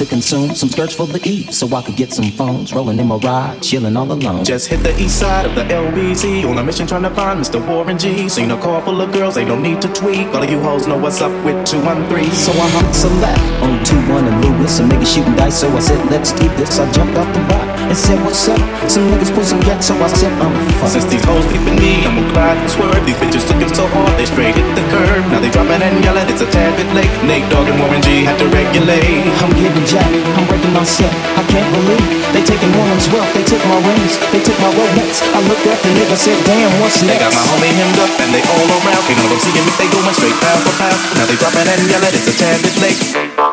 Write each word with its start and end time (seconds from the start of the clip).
to 0.00 0.06
consume 0.06 0.54
some 0.54 0.70
skirts 0.70 0.94
for 0.94 1.06
the 1.06 1.20
E, 1.28 1.42
so 1.52 1.68
I 1.76 1.82
could 1.82 1.94
get 1.94 2.10
some 2.10 2.30
phones. 2.30 2.72
Rolling 2.72 2.98
in 2.98 3.06
my 3.06 3.16
ride, 3.16 3.60
chilling 3.60 3.98
all 3.98 4.10
alone. 4.10 4.46
Just 4.46 4.68
hit 4.68 4.82
the 4.82 4.98
east 4.98 5.20
side 5.20 5.44
of 5.44 5.54
the 5.54 5.64
LBC 5.64 6.48
on 6.48 6.56
a 6.56 6.64
mission 6.64 6.86
trying 6.86 7.02
to 7.02 7.10
find 7.10 7.38
Mr. 7.38 7.60
Warren 7.68 7.98
G. 7.98 8.26
Seen 8.30 8.50
a 8.50 8.58
car 8.58 8.80
full 8.80 8.98
of 9.02 9.12
girls, 9.12 9.36
ain't 9.36 9.48
no 9.48 9.60
need 9.60 9.82
to 9.82 9.88
tweak. 9.92 10.26
All 10.28 10.42
of 10.42 10.50
you 10.50 10.58
hoes 10.60 10.86
know 10.86 10.96
what's 10.96 11.20
up 11.20 11.32
with 11.44 11.66
213. 11.66 12.30
So 12.32 12.50
I 12.52 12.68
humped 12.70 12.94
some 12.94 13.20
left 13.20 13.62
on 13.62 13.78
2-1 13.84 14.26
and 14.26 14.42
Lewis. 14.42 14.74
Some 14.78 14.88
niggas 14.88 15.14
shooting 15.14 15.36
dice, 15.36 15.60
so 15.60 15.68
I 15.68 15.80
said, 15.80 16.10
let's 16.10 16.32
do 16.32 16.48
this. 16.56 16.78
I 16.78 16.90
jumped 16.92 17.18
off 17.18 17.34
the 17.34 17.40
bot 17.40 17.59
and 17.90 17.98
said, 17.98 18.22
what's 18.22 18.46
up? 18.46 18.62
Some 18.86 19.10
niggas 19.10 19.34
pull 19.34 19.42
some 19.42 19.58
gas, 19.66 19.90
so 19.90 19.98
I 19.98 20.06
said, 20.14 20.30
I'm 20.38 20.54
fucked. 20.78 20.94
Since 20.94 21.10
these 21.10 21.26
hoes 21.26 21.42
peeping 21.50 21.74
me, 21.74 22.06
I'm 22.06 22.14
gonna 22.14 22.30
glide 22.30 22.54
and 22.62 22.70
swerve. 22.70 23.02
These 23.02 23.18
bitches 23.18 23.42
looking 23.50 23.74
so 23.74 23.90
hard, 23.90 24.14
they 24.14 24.30
straight 24.30 24.54
hit 24.54 24.62
the 24.78 24.86
curb. 24.94 25.26
Now 25.34 25.42
they 25.42 25.50
dropping 25.50 25.82
and 25.82 25.98
yelling, 26.06 26.30
it's 26.30 26.38
a 26.38 26.46
tad 26.54 26.70
bit 26.78 26.86
late. 26.94 27.10
Nate 27.26 27.42
Dogg 27.50 27.66
and 27.66 27.82
Warren 27.82 27.98
G 27.98 28.22
had 28.22 28.38
to 28.38 28.46
regulate. 28.54 29.26
I'm 29.42 29.50
getting 29.58 29.82
jacked, 29.90 30.06
I'm 30.38 30.46
breaking 30.46 30.70
myself. 30.70 31.10
I 31.34 31.42
can't 31.50 31.66
believe 31.74 32.06
they 32.30 32.46
taking 32.46 32.70
woman's 32.78 33.10
wealth. 33.10 33.34
They 33.34 33.42
took 33.42 33.62
my 33.66 33.82
rings, 33.82 34.14
they 34.30 34.38
took 34.38 34.58
my 34.62 34.70
Rolex. 34.70 35.18
I 35.34 35.42
looked 35.50 35.66
at 35.66 35.82
the 35.82 35.90
nigga, 35.90 36.14
said, 36.14 36.38
damn, 36.46 36.70
what's 36.78 37.02
They 37.02 37.18
got 37.18 37.34
my 37.34 37.42
homie 37.42 37.74
hemmed 37.74 37.98
up 37.98 38.12
and 38.22 38.30
they 38.30 38.44
all 38.54 38.70
around. 38.70 39.02
Can't 39.02 39.18
them 39.18 39.42
see 39.42 39.50
him 39.50 39.66
if 39.66 39.74
they 39.82 39.90
going 39.90 40.14
straight 40.14 40.38
pound 40.38 40.62
for 40.62 40.74
pound. 40.78 40.98
Now 41.18 41.26
they 41.26 41.34
dropping 41.42 41.66
and 41.66 41.82
yelling, 41.90 42.14
it's 42.14 42.30
a 42.30 42.34
tad 42.38 42.62
bit 42.62 42.76
late. 42.78 43.49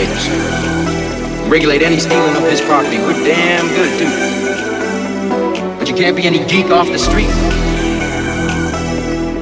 Regulators. 0.00 1.50
Regulate 1.50 1.82
any 1.82 1.98
stealing 1.98 2.34
of 2.34 2.42
his 2.50 2.62
property. 2.62 2.96
We're 2.96 3.12
damn 3.12 3.68
good 3.76 3.98
too. 3.98 4.08
But 5.78 5.88
you 5.90 5.94
can't 5.94 6.16
be 6.16 6.22
any 6.22 6.38
geek 6.46 6.70
off 6.70 6.88
the 6.88 6.98
street. 6.98 7.28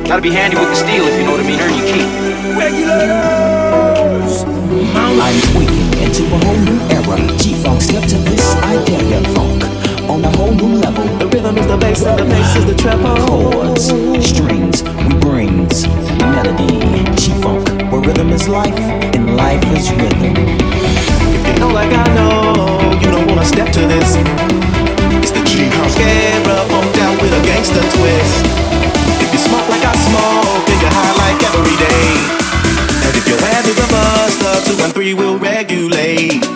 Gotta 0.08 0.20
be 0.20 0.30
handy 0.30 0.56
with 0.56 0.68
the 0.70 0.74
steel, 0.74 1.04
if 1.06 1.16
you 1.16 1.26
know 1.26 1.30
what 1.30 1.40
I 1.40 1.46
mean. 1.46 1.60
Earn 1.60 1.74
your 1.78 1.86
keep. 1.86 2.08
Regulators! 2.58 4.42
I'm 5.22 5.38
tweaking 5.52 5.92
into 6.02 6.26
a 6.26 6.38
whole 6.42 6.58
new 6.66 6.80
era. 6.90 7.38
G-Funk, 7.38 7.80
step 7.80 8.02
to 8.08 8.16
this, 8.26 8.56
I 8.56 8.82
dare 8.84 9.04
ya 9.04 9.22
funk. 9.34 9.62
On 10.10 10.24
a 10.24 10.36
whole 10.36 10.50
new 10.50 10.74
level. 10.74 11.04
The 11.18 11.26
rhythm 11.28 11.56
is 11.58 11.66
the 11.68 11.76
bass 11.76 12.02
and 12.02 12.18
the 12.18 12.24
bass 12.24 12.56
is 12.56 12.66
the 12.66 12.74
treble. 12.74 13.14
Chords, 13.28 13.92
strings, 14.28 14.82
we 14.82 15.14
brings 15.20 15.86
melody. 16.18 17.04
G-Funk, 17.14 17.92
where 17.92 18.00
rhythm 18.00 18.30
is 18.30 18.48
life 18.48 18.97
life 19.36 19.64
is 19.76 19.90
rhythm. 19.92 20.34
If 21.36 21.42
you 21.46 21.54
know 21.60 21.68
like 21.68 21.92
I 21.92 22.06
know, 22.14 22.96
you 23.00 23.10
don't 23.10 23.26
wanna 23.28 23.44
step 23.44 23.72
to 23.72 23.80
this. 23.86 24.16
It's 25.20 25.32
the 25.32 25.42
G 25.44 25.68
House 25.76 25.96
era, 25.98 26.56
funked 26.72 26.98
out 26.98 27.20
with 27.20 27.32
a 27.32 27.42
gangster 27.44 27.84
twist. 27.94 28.44
If 29.20 29.32
you 29.32 29.38
smoke 29.38 29.68
like 29.68 29.84
I 29.84 29.94
smoke, 30.08 30.66
then 30.66 30.80
you're 30.80 30.94
high 30.94 31.14
like 31.22 31.40
every 31.50 31.76
day. 31.76 32.06
And 33.06 33.16
if 33.16 33.28
your 33.28 33.40
hand 33.40 33.66
is 33.66 33.78
a 33.78 33.88
buster, 33.92 34.54
two 34.66 34.82
and 34.82 34.92
three 34.94 35.14
will 35.14 35.38
regulate. 35.38 36.47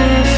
to 0.00 0.29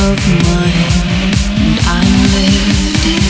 of 0.00 0.18
mind 0.44 1.78
I'm 1.84 2.14
living. 2.32 3.22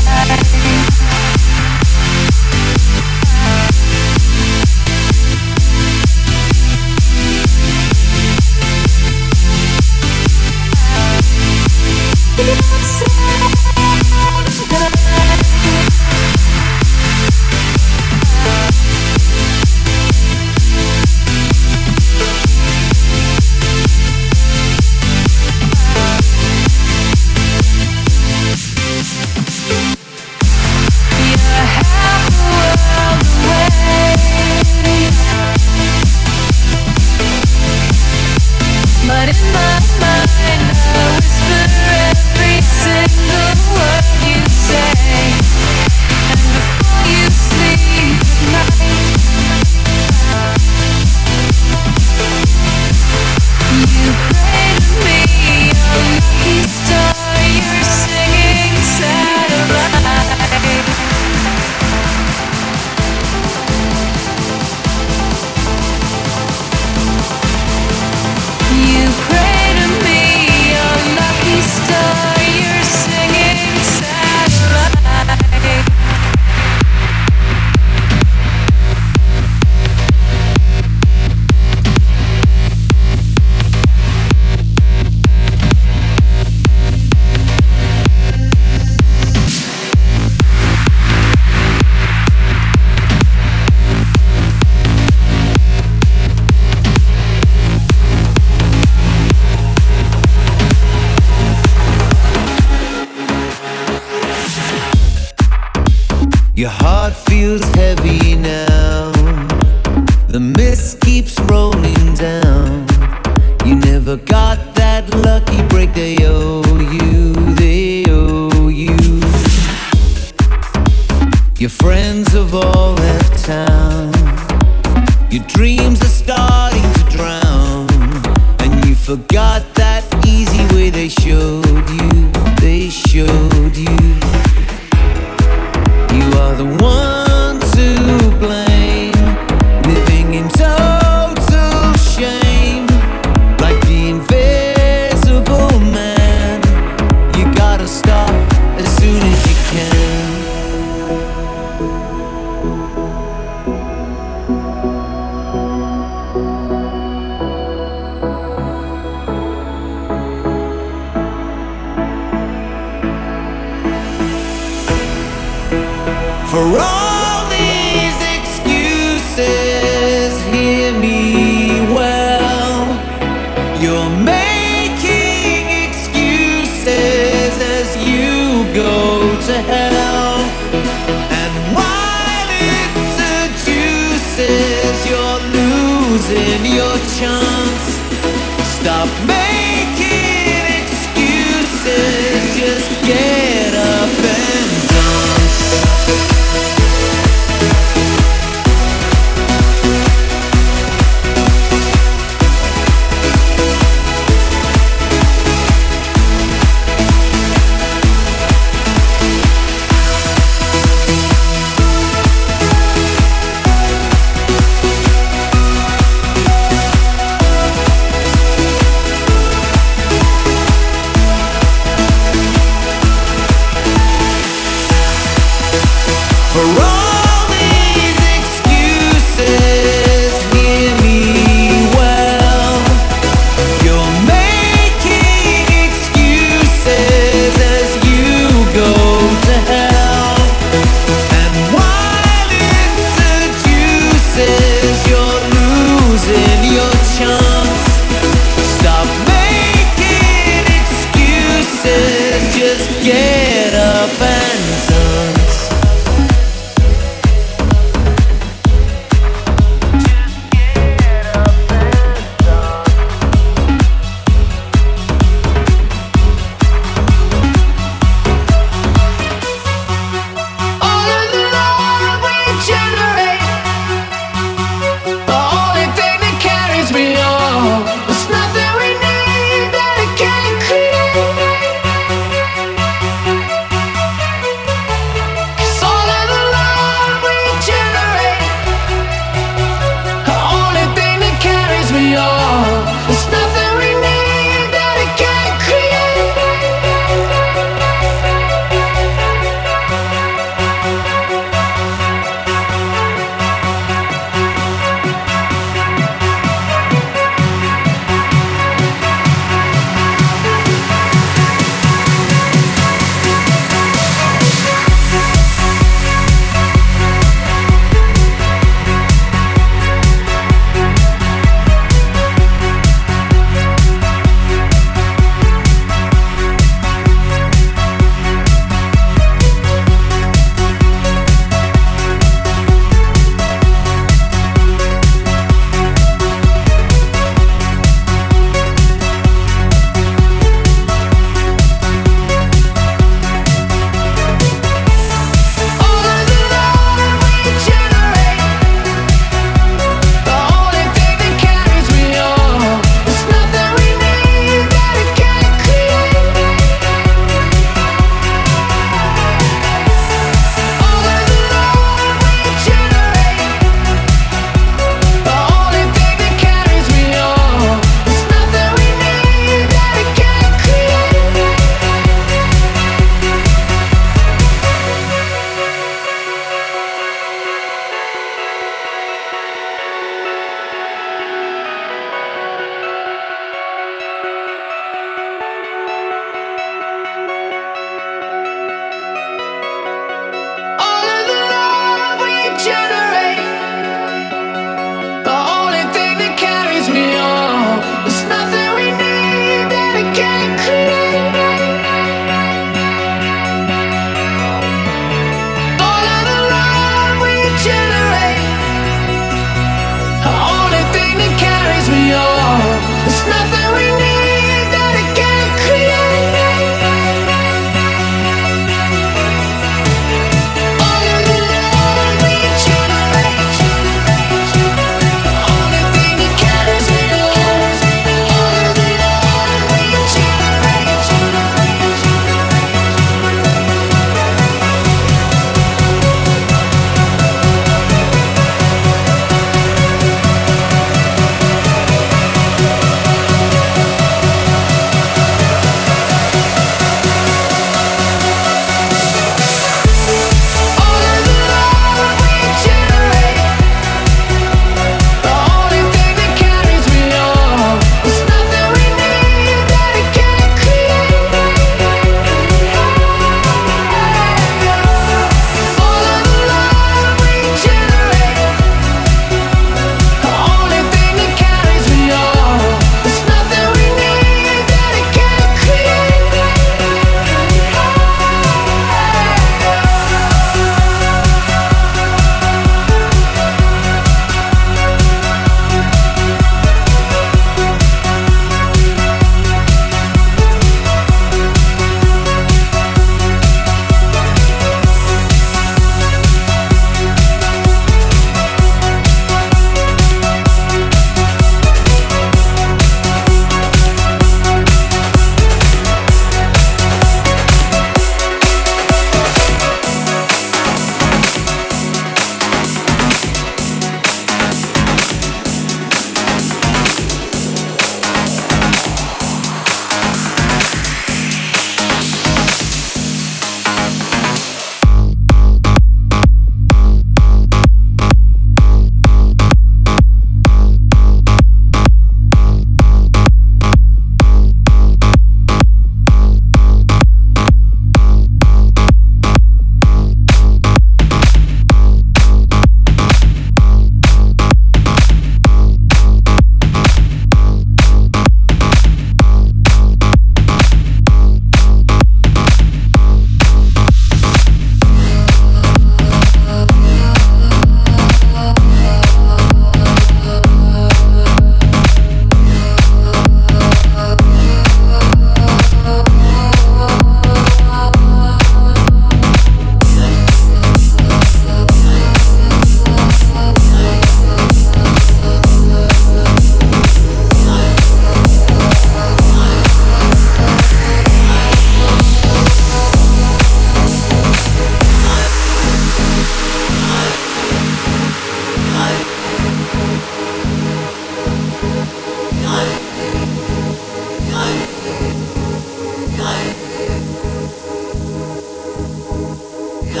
Would 599.92 600.00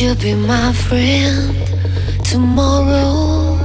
you 0.00 0.14
be 0.14 0.34
my 0.34 0.72
friend 0.72 1.54
tomorrow? 2.24 3.58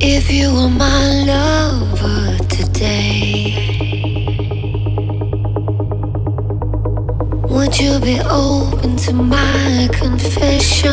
If 0.00 0.32
you 0.32 0.52
were 0.52 0.68
my 0.68 1.24
lover 1.24 2.36
today, 2.48 3.73
would 7.80 8.02
be 8.02 8.20
open 8.20 8.96
to 8.96 9.12
my 9.12 9.88
confession? 9.92 10.92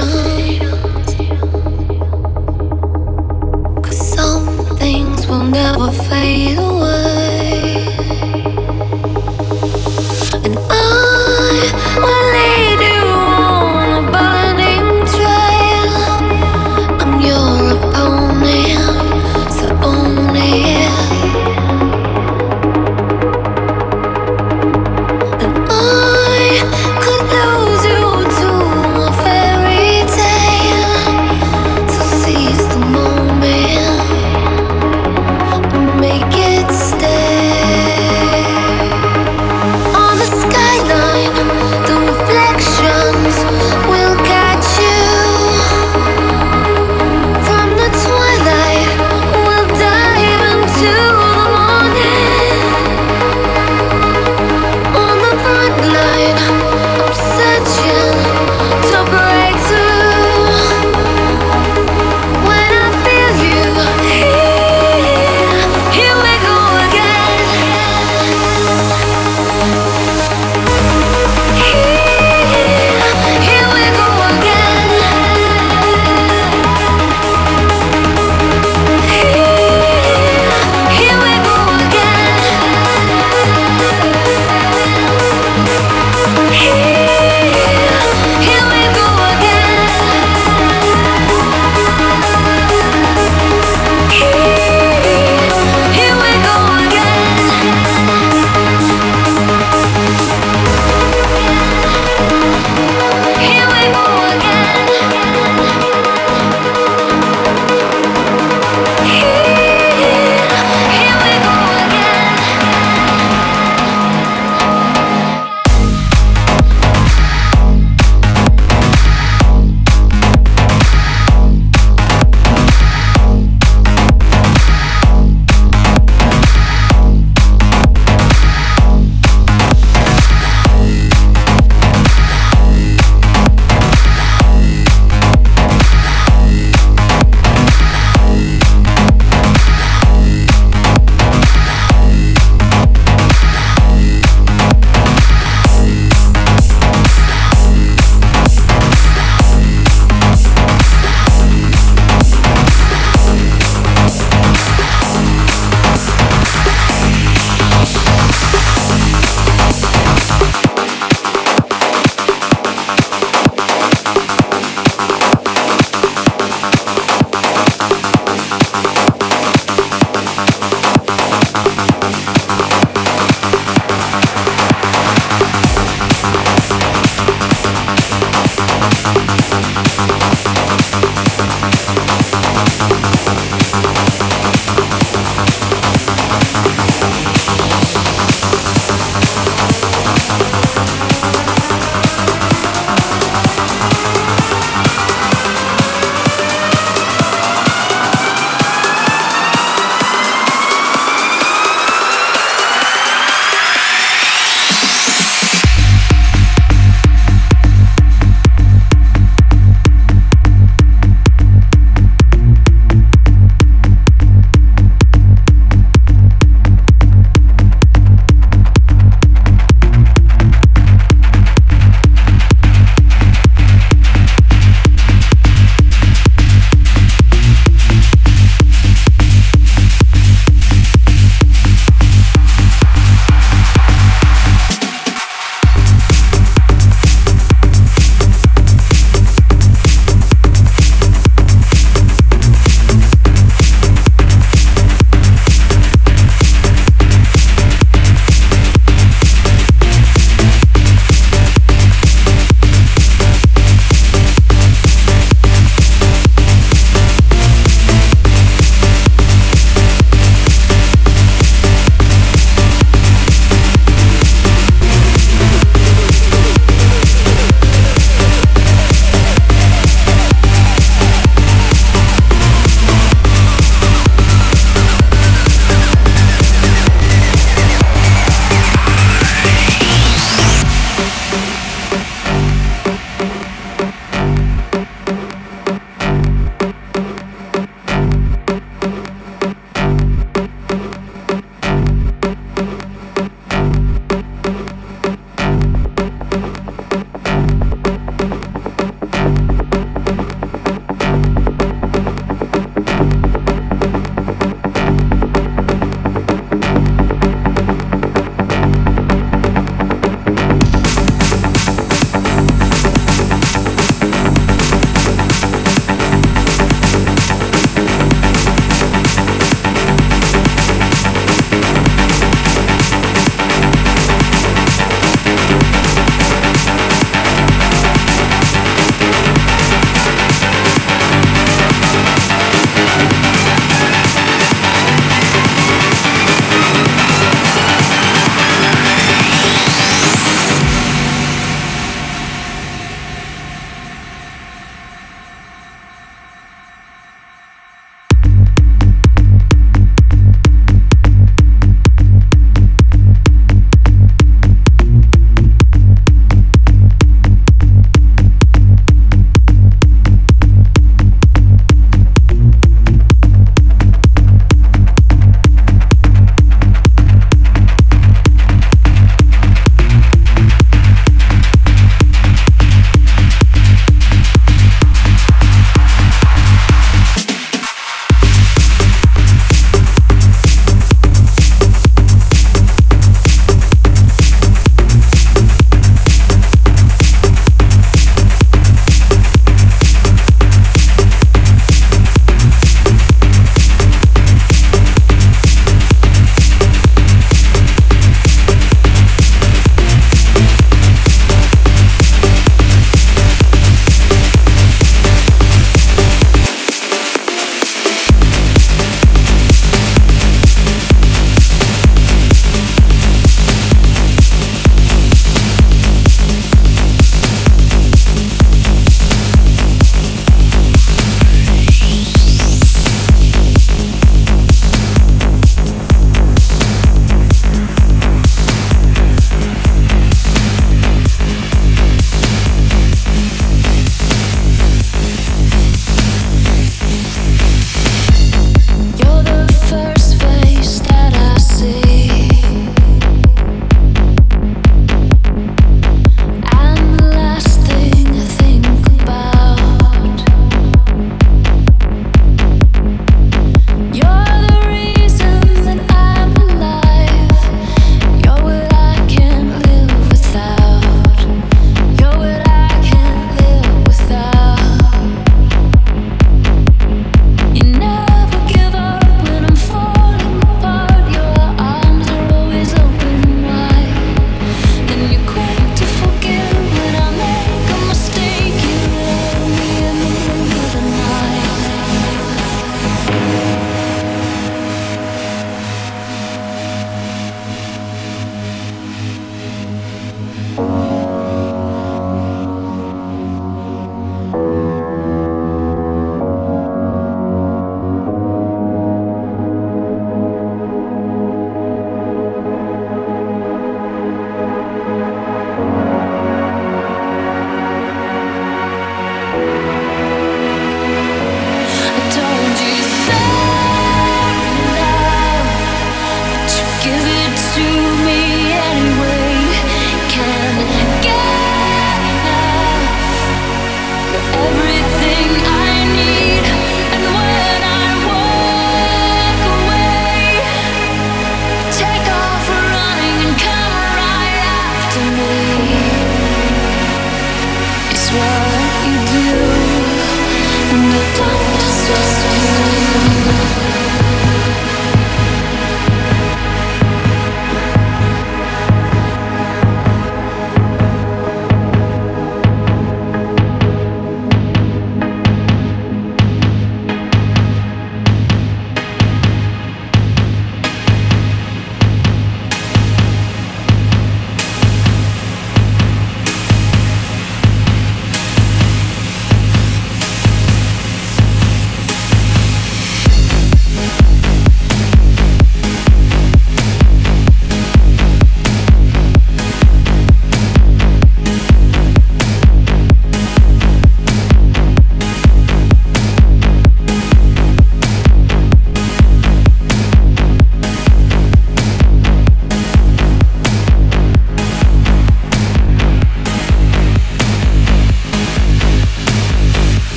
Cause 3.83 4.13
some 4.15 4.47
things 4.77 5.27
will 5.27 5.43
never 5.43 5.91
fade. 5.91 6.80